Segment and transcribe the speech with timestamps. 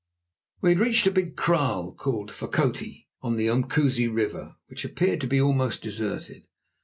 [0.61, 5.27] We had reached a big kraal called Fokoti, on the Umkusi River, which appeared to
[5.27, 6.47] be almost deserted.